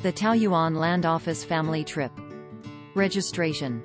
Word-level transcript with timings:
The 0.00 0.12
Taoyuan 0.12 0.76
Land 0.76 1.04
Office 1.04 1.42
Family 1.42 1.82
Trip. 1.82 2.12
Registration. 2.94 3.82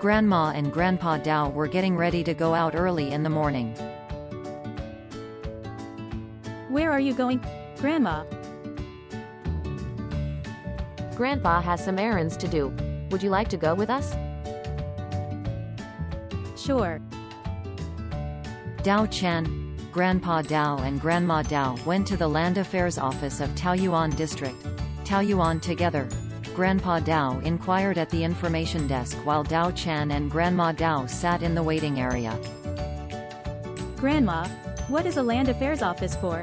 Grandma 0.00 0.50
and 0.50 0.70
Grandpa 0.70 1.16
Dao 1.16 1.50
were 1.54 1.66
getting 1.66 1.96
ready 1.96 2.22
to 2.24 2.34
go 2.34 2.52
out 2.52 2.74
early 2.74 3.10
in 3.10 3.22
the 3.22 3.30
morning. 3.30 3.74
Where 6.68 6.92
are 6.92 7.00
you 7.00 7.14
going, 7.14 7.42
Grandma? 7.78 8.24
Grandpa 11.16 11.62
has 11.62 11.82
some 11.82 11.98
errands 11.98 12.36
to 12.36 12.48
do. 12.48 12.68
Would 13.10 13.22
you 13.22 13.30
like 13.30 13.48
to 13.48 13.56
go 13.56 13.74
with 13.74 13.88
us? 13.88 14.12
Sure. 16.62 17.00
Dao 18.82 19.10
Chan, 19.10 19.61
Grandpa 19.92 20.40
Dao 20.40 20.80
and 20.86 20.98
Grandma 20.98 21.42
Dao 21.42 21.84
went 21.84 22.06
to 22.06 22.16
the 22.16 22.26
Land 22.26 22.56
Affairs 22.56 22.96
Office 22.96 23.40
of 23.40 23.50
Taoyuan 23.50 24.16
District. 24.16 24.56
Taoyuan 25.04 25.60
together. 25.60 26.08
Grandpa 26.54 26.98
Dao 26.98 27.42
inquired 27.44 27.98
at 27.98 28.08
the 28.08 28.24
information 28.24 28.86
desk 28.86 29.18
while 29.26 29.44
Dao 29.44 29.76
Chan 29.76 30.10
and 30.10 30.30
Grandma 30.30 30.72
Dao 30.72 31.10
sat 31.10 31.42
in 31.42 31.54
the 31.54 31.62
waiting 31.62 32.00
area. 32.00 32.38
Grandma, 33.96 34.48
what 34.88 35.04
is 35.04 35.18
a 35.18 35.22
land 35.22 35.50
affairs 35.50 35.82
office 35.82 36.16
for? 36.16 36.42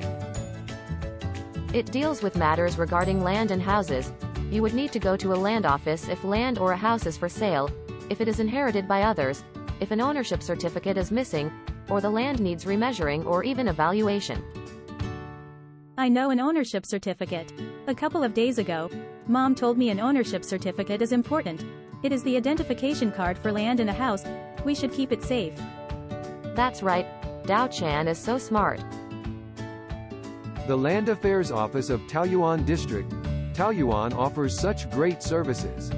It 1.73 1.91
deals 1.91 2.21
with 2.21 2.35
matters 2.35 2.77
regarding 2.77 3.23
land 3.23 3.49
and 3.49 3.63
houses. 3.63 4.13
You 4.51 4.61
would 4.61 4.75
need 4.75 4.91
to 4.91 4.99
go 4.99 5.17
to 5.17 5.33
a 5.33 5.41
land 5.47 5.65
office 5.65 6.07
if 6.07 6.23
land 6.23 6.59
or 6.59 6.73
a 6.73 6.77
house 6.77 7.07
is 7.07 7.17
for 7.17 7.29
sale, 7.29 7.71
if 8.11 8.21
it 8.21 8.27
is 8.27 8.39
inherited 8.39 8.87
by 8.87 9.01
others, 9.01 9.43
if 9.79 9.89
an 9.89 10.01
ownership 10.01 10.43
certificate 10.43 10.97
is 10.97 11.11
missing, 11.11 11.51
or 11.89 12.01
the 12.01 12.09
land 12.09 12.39
needs 12.39 12.65
remeasuring 12.65 13.25
or 13.25 13.43
even 13.43 13.67
evaluation. 13.67 14.43
I 15.97 16.07
know 16.07 16.29
an 16.29 16.39
ownership 16.39 16.85
certificate. 16.85 17.51
A 17.87 17.95
couple 17.95 18.23
of 18.23 18.33
days 18.33 18.57
ago, 18.57 18.89
Mom 19.27 19.53
told 19.53 19.77
me 19.77 19.89
an 19.89 19.99
ownership 19.99 20.45
certificate 20.45 21.01
is 21.01 21.11
important. 21.11 21.63
It 22.03 22.11
is 22.11 22.23
the 22.23 22.37
identification 22.37 23.11
card 23.11 23.37
for 23.37 23.51
land 23.51 23.79
and 23.79 23.89
a 23.89 23.93
house. 23.93 24.23
We 24.63 24.73
should 24.73 24.93
keep 24.93 25.11
it 25.11 25.23
safe. 25.23 25.53
That's 26.55 26.81
right. 26.81 27.05
Dao 27.43 27.71
Chan 27.71 28.07
is 28.07 28.17
so 28.17 28.37
smart. 28.37 28.79
The 30.67 30.77
Land 30.77 31.09
Affairs 31.09 31.51
Office 31.51 31.89
of 31.89 31.99
Taoyuan 32.01 32.65
District. 32.65 33.09
Taoyuan 33.53 34.13
offers 34.13 34.57
such 34.57 34.89
great 34.91 35.21
services. 35.21 35.91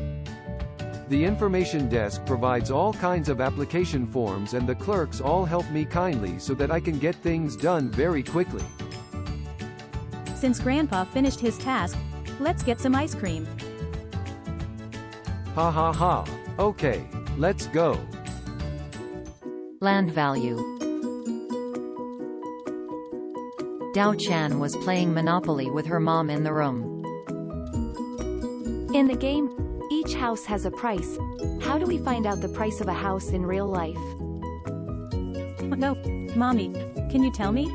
The 1.12 1.26
information 1.26 1.90
desk 1.90 2.26
provides 2.26 2.72
all 2.72 2.94
kinds 2.94 3.28
of 3.28 3.42
application 3.42 4.08
forms 4.08 4.54
and 4.54 4.66
the 4.66 4.76
clerks 4.76 5.20
all 5.20 5.44
help 5.44 5.70
me 5.70 5.84
kindly 5.84 6.40
so 6.40 6.54
that 6.54 6.72
I 6.72 6.80
can 6.80 7.00
get 7.00 7.16
things 7.16 7.58
done 7.58 7.90
very 7.90 8.24
quickly. 8.24 8.64
Since 10.36 10.62
Grandpa 10.62 11.04
finished 11.04 11.42
his 11.42 11.58
task, 11.58 11.98
let's 12.40 12.64
get 12.64 12.80
some 12.80 12.96
ice 12.96 13.14
cream. 13.14 13.46
Ha 15.54 15.70
ha 15.70 15.92
ha. 15.92 16.26
Okay, 16.58 17.06
let's 17.38 17.68
go. 17.68 18.00
Land 19.82 20.14
value. 20.14 20.56
Dao 23.94 24.18
Chan 24.18 24.58
was 24.62 24.78
playing 24.78 25.14
Monopoly 25.14 25.70
with 25.70 25.86
her 25.88 26.00
mom 26.00 26.30
in 26.30 26.46
the 26.46 26.54
room. 26.54 27.04
In 28.94 29.08
the 29.08 29.18
game, 29.18 29.71
each 29.92 30.14
house 30.14 30.46
has 30.46 30.66
a 30.66 30.72
price. 30.72 31.18
How 31.62 31.78
do 31.78 31.86
we 31.86 31.98
find 31.98 32.26
out 32.26 32.40
the 32.40 32.48
price 32.48 32.80
of 32.80 32.88
a 32.88 32.94
house 32.94 33.28
in 33.28 33.46
real 33.46 33.68
life? 33.68 33.98
No, 35.78 35.96
Mommy, 36.34 36.72
can 37.12 37.24
you 37.24 37.32
tell 37.32 37.52
me? 37.52 37.66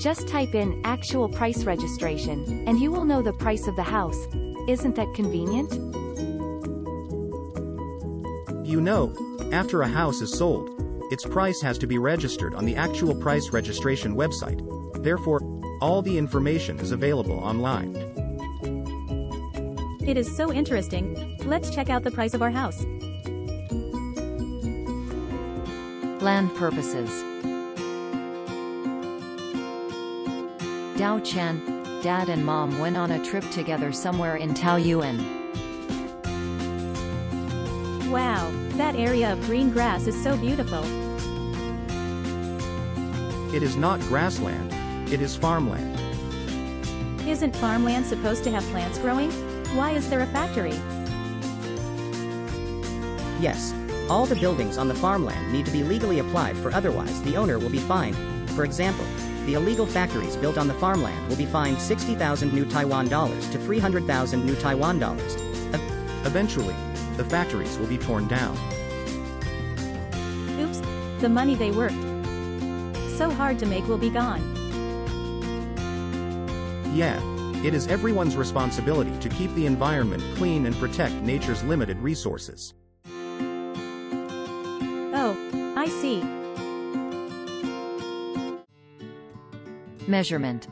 Just 0.00 0.26
type 0.28 0.54
in 0.54 0.80
actual 0.84 1.28
price 1.28 1.64
registration, 1.64 2.66
and 2.66 2.80
you 2.80 2.90
will 2.90 3.04
know 3.04 3.20
the 3.20 3.34
price 3.34 3.66
of 3.66 3.76
the 3.76 3.82
house. 3.82 4.26
Isn't 4.66 4.94
that 4.96 5.12
convenient? 5.14 5.74
You 8.66 8.80
know, 8.80 9.14
after 9.52 9.82
a 9.82 9.88
house 9.88 10.22
is 10.22 10.32
sold, 10.32 10.70
its 11.12 11.24
price 11.24 11.60
has 11.60 11.76
to 11.78 11.86
be 11.86 11.98
registered 11.98 12.54
on 12.54 12.64
the 12.64 12.76
actual 12.76 13.14
price 13.14 13.50
registration 13.50 14.16
website. 14.16 14.62
Therefore, 15.02 15.40
all 15.82 16.00
the 16.00 16.16
information 16.16 16.78
is 16.80 16.92
available 16.92 17.38
online. 17.38 18.05
It 20.06 20.16
is 20.16 20.36
so 20.36 20.52
interesting. 20.52 21.36
Let's 21.46 21.68
check 21.74 21.90
out 21.90 22.04
the 22.04 22.12
price 22.12 22.32
of 22.32 22.40
our 22.40 22.50
house. 22.52 22.84
Land 26.22 26.54
purposes. 26.54 27.10
Dao 30.96 31.24
Chan, 31.24 31.60
Dad 32.02 32.28
and 32.28 32.46
Mom 32.46 32.78
went 32.78 32.96
on 32.96 33.10
a 33.10 33.24
trip 33.24 33.50
together 33.50 33.90
somewhere 33.90 34.36
in 34.36 34.54
Taoyuan. 34.54 35.18
Wow, 38.08 38.48
that 38.76 38.94
area 38.94 39.32
of 39.32 39.44
green 39.46 39.72
grass 39.72 40.06
is 40.06 40.22
so 40.22 40.36
beautiful. 40.36 40.84
It 43.52 43.64
is 43.64 43.74
not 43.74 43.98
grassland, 44.02 44.72
it 45.12 45.20
is 45.20 45.34
farmland. 45.34 45.98
Isn't 47.28 47.56
farmland 47.56 48.06
supposed 48.06 48.44
to 48.44 48.52
have 48.52 48.62
plants 48.66 48.98
growing? 48.98 49.32
Why 49.76 49.90
is 49.90 50.08
there 50.08 50.22
a 50.22 50.26
factory? 50.28 50.72
Yes. 53.38 53.74
All 54.08 54.24
the 54.24 54.34
buildings 54.36 54.78
on 54.78 54.88
the 54.88 54.94
farmland 54.94 55.52
need 55.52 55.66
to 55.66 55.70
be 55.70 55.82
legally 55.82 56.20
applied 56.20 56.56
for 56.56 56.72
otherwise 56.72 57.22
the 57.24 57.36
owner 57.36 57.58
will 57.58 57.68
be 57.68 57.80
fined. 57.80 58.16
For 58.52 58.64
example, 58.64 59.04
the 59.44 59.52
illegal 59.52 59.84
factories 59.84 60.34
built 60.34 60.56
on 60.56 60.66
the 60.66 60.72
farmland 60.72 61.28
will 61.28 61.36
be 61.36 61.44
fined 61.44 61.78
60,000 61.78 62.54
new 62.54 62.64
Taiwan 62.64 63.08
dollars 63.08 63.50
to 63.50 63.58
300,000 63.58 64.46
new 64.46 64.56
Taiwan 64.56 64.98
dollars. 64.98 65.36
Eventually, 66.24 66.74
the 67.18 67.24
factories 67.26 67.76
will 67.76 67.86
be 67.86 67.98
torn 67.98 68.26
down. 68.28 68.56
Oops, 70.58 70.80
the 71.20 71.28
money 71.28 71.54
they 71.54 71.70
worked 71.70 72.02
so 73.18 73.28
hard 73.28 73.58
to 73.58 73.66
make 73.66 73.86
will 73.88 73.98
be 73.98 74.08
gone. 74.08 74.40
Yeah, 76.94 77.20
it 77.64 77.74
is 77.74 77.86
everyone's 77.88 78.36
responsibility 78.36 79.16
to 79.20 79.28
keep 79.28 79.52
the 79.54 79.66
environment 79.66 80.22
clean 80.36 80.66
and 80.66 80.76
protect 80.76 81.14
nature's 81.16 81.62
limited 81.64 81.98
resources. 81.98 82.74
Oh, 85.18 85.36
I 85.76 85.88
see. 85.88 86.22
Measurement. 90.06 90.68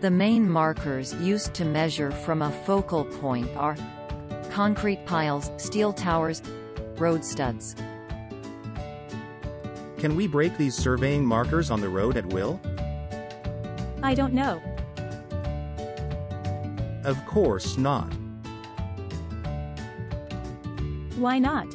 The 0.00 0.10
main 0.10 0.50
markers 0.50 1.14
used 1.14 1.54
to 1.54 1.64
measure 1.64 2.10
from 2.10 2.42
a 2.42 2.50
focal 2.50 3.04
point 3.06 3.48
are 3.56 3.76
concrete 4.50 5.06
piles, 5.06 5.50
steel 5.56 5.92
towers, 5.92 6.42
road 6.98 7.24
studs. 7.24 7.74
Can 9.96 10.14
we 10.14 10.26
break 10.26 10.58
these 10.58 10.74
surveying 10.74 11.24
markers 11.24 11.70
on 11.70 11.80
the 11.80 11.88
road 11.88 12.18
at 12.18 12.26
will? 12.26 12.60
I 14.04 14.12
don't 14.12 14.34
know. 14.34 14.60
Of 17.04 17.24
course 17.24 17.78
not. 17.78 18.12
Why 21.16 21.38
not? 21.38 21.66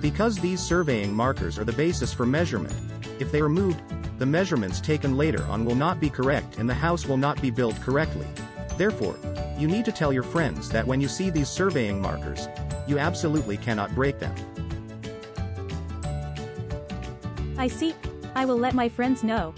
Because 0.00 0.36
these 0.36 0.58
surveying 0.60 1.14
markers 1.14 1.60
are 1.60 1.64
the 1.64 1.72
basis 1.72 2.12
for 2.12 2.26
measurement. 2.26 2.74
If 3.20 3.30
they 3.30 3.40
are 3.40 3.48
moved, 3.48 3.80
the 4.18 4.26
measurements 4.26 4.80
taken 4.80 5.16
later 5.16 5.44
on 5.44 5.64
will 5.64 5.76
not 5.76 6.00
be 6.00 6.10
correct 6.10 6.58
and 6.58 6.68
the 6.68 6.74
house 6.74 7.06
will 7.06 7.16
not 7.16 7.40
be 7.40 7.52
built 7.52 7.80
correctly. 7.80 8.26
Therefore, 8.76 9.16
you 9.56 9.68
need 9.68 9.84
to 9.84 9.92
tell 9.92 10.12
your 10.12 10.24
friends 10.24 10.68
that 10.70 10.84
when 10.84 11.00
you 11.00 11.06
see 11.06 11.30
these 11.30 11.48
surveying 11.48 12.02
markers, 12.02 12.48
you 12.88 12.98
absolutely 12.98 13.58
cannot 13.58 13.94
break 13.94 14.18
them. 14.18 14.34
I 17.56 17.68
see. 17.68 17.94
I 18.34 18.44
will 18.44 18.58
let 18.58 18.74
my 18.74 18.88
friends 18.88 19.22
know. 19.24 19.54